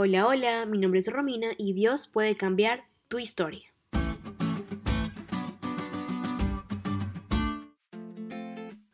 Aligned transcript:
Hola, 0.00 0.28
hola, 0.28 0.64
mi 0.64 0.78
nombre 0.78 1.00
es 1.00 1.12
Romina 1.12 1.48
y 1.58 1.72
Dios 1.72 2.06
puede 2.06 2.36
cambiar 2.36 2.84
tu 3.08 3.18
historia. 3.18 3.74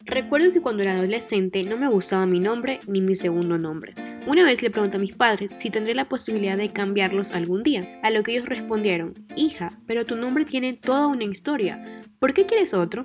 Recuerdo 0.06 0.50
que 0.50 0.62
cuando 0.62 0.82
era 0.82 0.94
adolescente 0.94 1.62
no 1.64 1.76
me 1.76 1.90
gustaba 1.90 2.24
mi 2.24 2.40
nombre 2.40 2.80
ni 2.88 3.02
mi 3.02 3.14
segundo 3.16 3.58
nombre. 3.58 3.92
Una 4.26 4.44
vez 4.44 4.62
le 4.62 4.70
pregunté 4.70 4.96
a 4.96 5.00
mis 5.00 5.14
padres 5.14 5.52
si 5.52 5.68
tendré 5.68 5.92
la 5.92 6.08
posibilidad 6.08 6.56
de 6.56 6.72
cambiarlos 6.72 7.32
algún 7.32 7.62
día, 7.62 8.00
a 8.02 8.08
lo 8.08 8.22
que 8.22 8.32
ellos 8.32 8.48
respondieron, 8.48 9.12
hija, 9.36 9.78
pero 9.86 10.06
tu 10.06 10.16
nombre 10.16 10.46
tiene 10.46 10.72
toda 10.72 11.06
una 11.06 11.24
historia, 11.24 11.84
¿por 12.18 12.32
qué 12.32 12.46
quieres 12.46 12.72
otro? 12.72 13.04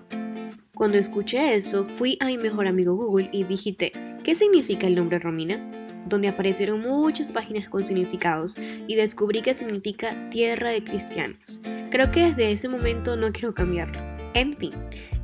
Cuando 0.73 0.97
escuché 0.97 1.53
eso, 1.53 1.83
fui 1.83 2.17
a 2.21 2.27
mi 2.27 2.37
mejor 2.37 2.65
amigo 2.65 2.95
Google 2.95 3.27
y 3.33 3.43
digité, 3.43 3.91
¿qué 4.23 4.35
significa 4.35 4.87
el 4.87 4.95
nombre 4.95 5.19
Romina? 5.19 5.88
Donde 6.07 6.27
aparecieron 6.27 6.81
muchas 6.81 7.31
páginas 7.31 7.69
con 7.69 7.83
significados 7.83 8.57
y 8.57 8.95
descubrí 8.95 9.41
que 9.41 9.53
significa 9.53 10.29
tierra 10.29 10.71
de 10.71 10.83
cristianos. 10.83 11.61
Creo 11.91 12.11
que 12.11 12.27
desde 12.27 12.51
ese 12.51 12.69
momento 12.69 13.15
no 13.15 13.31
quiero 13.31 13.53
cambiarlo. 13.53 13.99
En 14.33 14.55
fin, 14.55 14.71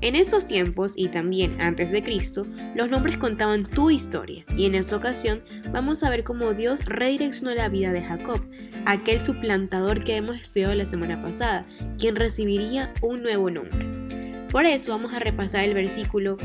en 0.02 0.16
esos 0.16 0.48
tiempos 0.48 0.94
y 0.98 1.08
también 1.08 1.62
antes 1.62 1.92
de 1.92 2.02
Cristo, 2.02 2.46
los 2.76 2.90
nombres 2.90 3.18
contaban 3.18 3.64
tu 3.64 3.90
historia 3.90 4.44
y 4.58 4.66
en 4.66 4.76
esta 4.76 4.98
ocasión 4.98 5.44
vamos 5.72 6.04
a 6.04 6.10
ver 6.10 6.24
cómo 6.24 6.54
Dios 6.54 6.86
redireccionó 6.86 7.54
la 7.54 7.70
vida 7.70 7.92
de 7.94 8.02
Jacob, 8.02 8.42
aquel 8.86 9.22
suplantador 9.22 10.04
que 10.04 10.16
hemos 10.16 10.40
estudiado 10.40 10.74
la 10.74 10.86
semana 10.86 11.22
pasada, 11.22 11.66
quien 11.98 12.16
recibiría 12.16 12.92
un 13.02 13.22
nuevo 13.22 13.50
nombre. 13.50 14.46
Por 14.52 14.66
eso 14.66 14.92
vamos 14.92 15.14
a 15.14 15.20
repasar 15.20 15.64
el 15.64 15.74
versículo 15.74 16.38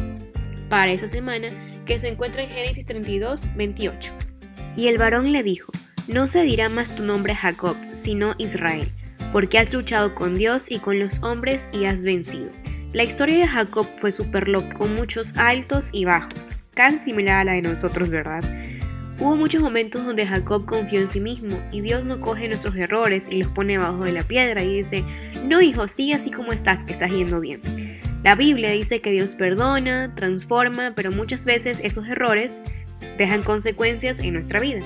para 0.69 0.93
esa 0.93 1.09
semana 1.09 1.49
que 1.91 1.99
se 1.99 2.07
encuentra 2.07 2.45
en 2.45 2.51
Génesis 2.51 2.87
32, 2.87 3.51
28. 3.57 4.13
Y 4.77 4.87
el 4.87 4.97
varón 4.97 5.33
le 5.33 5.43
dijo, 5.43 5.73
no 6.07 6.29
se 6.29 6.43
dirá 6.43 6.69
más 6.69 6.95
tu 6.95 7.03
nombre 7.03 7.35
Jacob, 7.35 7.77
sino 7.95 8.37
Israel 8.39 8.87
porque 9.33 9.59
has 9.59 9.73
luchado 9.73 10.15
con 10.15 10.37
Dios 10.37 10.71
y 10.71 10.79
con 10.79 11.01
los 11.01 11.21
hombres 11.23 11.71
y 11.73 11.87
has 11.87 12.05
vencido. 12.05 12.51
La 12.93 13.03
historia 13.03 13.39
de 13.39 13.49
Jacob 13.49 13.87
fue 13.99 14.13
súper 14.13 14.47
loca, 14.49 14.77
con 14.77 14.95
muchos 14.95 15.37
altos 15.37 15.91
y 15.93 16.05
bajos, 16.05 16.53
casi 16.75 16.99
similar 16.99 17.41
a 17.41 17.45
la 17.45 17.53
de 17.55 17.63
nosotros, 17.63 18.11
¿verdad? 18.11 18.45
Hubo 19.19 19.35
muchos 19.35 19.61
momentos 19.61 20.05
donde 20.05 20.27
Jacob 20.27 20.67
confió 20.67 21.01
en 21.01 21.09
sí 21.09 21.21
mismo 21.21 21.61
y 21.73 21.81
Dios 21.83 22.05
no 22.05 22.21
coge 22.21 22.49
nuestros 22.49 22.75
errores 22.77 23.29
y 23.31 23.37
los 23.37 23.51
pone 23.53 23.77
abajo 23.77 24.05
de 24.05 24.13
la 24.13 24.23
piedra 24.23 24.63
y 24.63 24.77
dice, 24.77 25.05
no 25.45 25.61
hijo, 25.61 25.89
sigue 25.89 26.15
así 26.15 26.31
como 26.31 26.53
estás, 26.53 26.85
que 26.85 26.93
estás 26.93 27.11
yendo 27.11 27.41
bien. 27.41 27.90
La 28.23 28.35
Biblia 28.35 28.71
dice 28.71 29.01
que 29.01 29.13
Dios 29.13 29.35
perdona, 29.35 30.15
transforma, 30.15 30.93
pero 30.95 31.11
muchas 31.11 31.47
veces 31.47 31.81
esos 31.83 32.07
errores 32.07 32.61
dejan 33.17 33.43
consecuencias 33.43 34.21
en 34.21 34.35
nuestra 34.35 34.61
vida. 34.61 34.81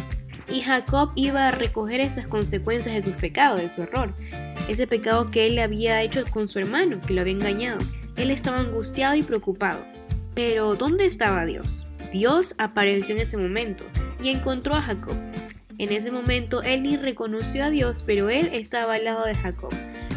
Y 0.52 0.60
Jacob 0.60 1.10
iba 1.16 1.48
a 1.48 1.50
recoger 1.50 2.00
esas 2.00 2.28
consecuencias 2.28 2.94
de 2.94 3.02
sus 3.02 3.20
pecados, 3.20 3.60
de 3.60 3.68
su 3.68 3.82
error. 3.82 4.14
Ese 4.68 4.86
pecado 4.86 5.32
que 5.32 5.46
él 5.46 5.58
había 5.58 6.00
hecho 6.02 6.22
con 6.30 6.46
su 6.46 6.60
hermano, 6.60 7.00
que 7.00 7.12
lo 7.12 7.22
había 7.22 7.32
engañado. 7.32 7.78
Él 8.16 8.30
estaba 8.30 8.58
angustiado 8.58 9.16
y 9.16 9.22
preocupado. 9.22 9.84
Pero 10.34 10.76
¿dónde 10.76 11.04
estaba 11.04 11.44
Dios? 11.44 11.88
Dios 12.12 12.54
apareció 12.58 13.16
en 13.16 13.22
ese 13.22 13.36
momento 13.36 13.84
y 14.22 14.28
encontró 14.28 14.74
a 14.74 14.82
Jacob. 14.82 15.16
En 15.78 15.90
ese 15.90 16.12
momento 16.12 16.62
él 16.62 16.84
ni 16.84 16.96
reconoció 16.96 17.64
a 17.64 17.70
Dios, 17.70 18.04
pero 18.06 18.30
él 18.30 18.50
estaba 18.52 18.94
al 18.94 19.04
lado 19.04 19.24
de 19.24 19.34
Jacob. 19.34 19.72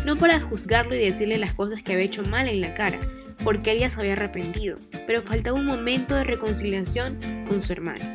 No 0.08 0.16
para 0.16 0.40
juzgarlo 0.40 0.96
y 0.96 1.00
decirle 1.00 1.38
las 1.38 1.54
cosas 1.54 1.84
que 1.84 1.92
había 1.92 2.06
hecho 2.06 2.24
mal 2.24 2.48
en 2.48 2.62
la 2.62 2.74
cara, 2.74 2.98
porque 3.44 3.74
él 3.74 3.80
ya 3.80 3.90
se 3.90 4.00
había 4.00 4.14
arrepentido, 4.14 4.78
pero 5.06 5.22
faltaba 5.22 5.60
un 5.60 5.66
momento 5.66 6.16
de 6.16 6.24
reconciliación 6.24 7.20
con 7.46 7.60
su 7.60 7.74
hermano. 7.74 8.06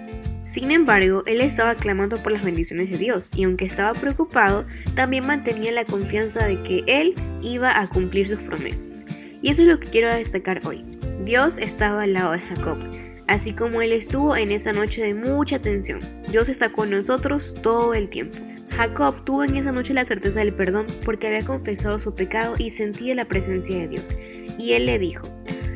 Sin 0.44 0.70
embargo, 0.70 1.22
él 1.26 1.42
estaba 1.42 1.74
clamando 1.74 2.16
por 2.16 2.32
las 2.32 2.44
bendiciones 2.44 2.88
de 2.88 2.96
Dios 2.96 3.32
y 3.36 3.42
aunque 3.44 3.66
estaba 3.66 3.92
preocupado, 3.92 4.64
también 4.94 5.26
mantenía 5.26 5.70
la 5.70 5.84
confianza 5.84 6.46
de 6.46 6.62
que 6.62 6.82
él 6.86 7.14
iba 7.42 7.78
a 7.78 7.86
cumplir 7.86 8.26
sus 8.26 8.38
promesas. 8.38 9.04
Y 9.42 9.50
eso 9.50 9.60
es 9.60 9.68
lo 9.68 9.78
que 9.78 9.88
quiero 9.88 10.08
destacar 10.08 10.66
hoy. 10.66 10.86
Dios 11.26 11.58
estaba 11.58 12.04
al 12.04 12.14
lado 12.14 12.32
de 12.32 12.40
Jacob, 12.40 12.78
así 13.26 13.52
como 13.52 13.82
él 13.82 13.92
estuvo 13.92 14.34
en 14.34 14.50
esa 14.50 14.72
noche 14.72 15.02
de 15.02 15.12
mucha 15.12 15.58
tensión. 15.58 16.00
Dios 16.30 16.48
está 16.48 16.70
con 16.70 16.88
nosotros 16.88 17.54
todo 17.60 17.92
el 17.92 18.08
tiempo. 18.08 18.38
Jacob 18.76 19.24
tuvo 19.24 19.44
en 19.44 19.56
esa 19.56 19.72
noche 19.72 19.94
la 19.94 20.04
certeza 20.04 20.40
del 20.40 20.54
perdón 20.54 20.86
porque 21.04 21.26
había 21.26 21.44
confesado 21.44 21.98
su 21.98 22.14
pecado 22.14 22.54
y 22.58 22.70
sentía 22.70 23.14
la 23.14 23.24
presencia 23.24 23.76
de 23.78 23.88
Dios. 23.88 24.16
Y 24.58 24.72
él 24.72 24.86
le 24.86 24.98
dijo, 24.98 25.28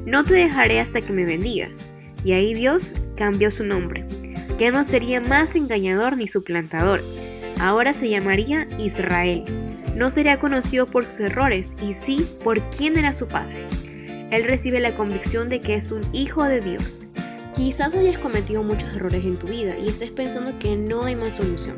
no 0.05 0.25
te 0.25 0.35
dejaré 0.35 0.81
hasta 0.81 1.01
que 1.01 1.13
me 1.13 1.25
bendigas. 1.25 1.91
Y 2.25 2.33
ahí 2.33 2.55
Dios 2.55 2.95
cambió 3.17 3.51
su 3.51 3.65
nombre 3.65 4.05
ya 4.59 4.71
no 4.71 4.85
sería 4.85 5.21
más 5.21 5.55
engañador 5.55 6.17
ni 6.17 6.29
suplantador. 6.29 7.03
Ahora 7.61 7.93
se 7.93 8.09
llamaría 8.09 8.67
Israel. 8.79 9.45
No 9.95 10.11
sería 10.11 10.39
conocido 10.39 10.87
por 10.87 11.05
sus 11.05 11.21
errores 11.21 11.77
y 11.83 11.93
sí 11.93 12.27
por 12.43 12.61
quién 12.71 12.99
era 12.99 13.13
su 13.13 13.29
padre. 13.29 13.67
Él 14.31 14.45
recibe 14.45 14.81
la 14.81 14.95
convicción 14.95 15.49
de 15.49 15.61
que 15.61 15.75
es 15.75 15.91
un 15.91 16.03
hijo 16.13 16.45
de 16.45 16.61
Dios. 16.61 17.09
Quizás 17.55 17.95
hayas 17.95 18.19
cometido 18.19 18.63
muchos 18.63 18.95
errores 18.95 19.25
en 19.25 19.39
tu 19.39 19.47
vida 19.47 19.75
y 19.79 19.89
estés 19.89 20.11
pensando 20.11 20.59
que 20.59 20.77
no 20.77 21.05
hay 21.05 21.17
más 21.17 21.35
solución. 21.35 21.77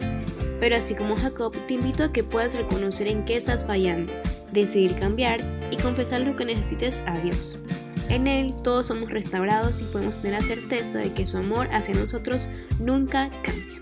Pero 0.60 0.76
así 0.76 0.94
como 0.94 1.16
Jacob, 1.16 1.54
te 1.66 1.74
invito 1.74 2.04
a 2.04 2.12
que 2.12 2.24
puedas 2.24 2.54
reconocer 2.54 3.06
en 3.06 3.24
qué 3.24 3.36
estás 3.36 3.64
fallando, 3.64 4.12
decidir 4.52 4.96
cambiar 4.96 5.40
y 5.70 5.76
confesar 5.76 6.22
lo 6.22 6.34
que 6.34 6.44
necesites 6.44 7.02
a 7.06 7.18
Dios. 7.18 7.58
En 8.08 8.26
Él 8.26 8.54
todos 8.62 8.86
somos 8.86 9.10
restaurados 9.10 9.80
y 9.80 9.84
podemos 9.84 10.20
tener 10.20 10.40
la 10.40 10.46
certeza 10.46 10.98
de 10.98 11.12
que 11.12 11.26
su 11.26 11.36
amor 11.36 11.68
hacia 11.72 11.94
nosotros 11.94 12.48
nunca 12.80 13.30
cambia. 13.42 13.78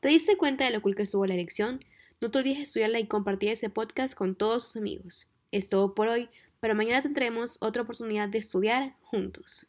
¿Te 0.00 0.08
diste 0.08 0.36
cuenta 0.36 0.64
de 0.64 0.70
lo 0.70 0.80
cool 0.80 0.94
que 0.94 1.02
estuvo 1.02 1.26
la 1.26 1.34
elección? 1.34 1.84
No 2.20 2.30
te 2.30 2.38
olvides 2.38 2.60
estudiarla 2.60 3.00
y 3.00 3.06
compartir 3.06 3.50
ese 3.50 3.68
podcast 3.68 4.14
con 4.14 4.36
todos 4.36 4.64
tus 4.64 4.76
amigos. 4.76 5.26
Es 5.50 5.68
todo 5.68 5.94
por 5.94 6.08
hoy, 6.08 6.30
pero 6.60 6.74
mañana 6.74 7.02
tendremos 7.02 7.58
otra 7.60 7.82
oportunidad 7.82 8.28
de 8.28 8.38
estudiar 8.38 8.94
juntos. 9.02 9.66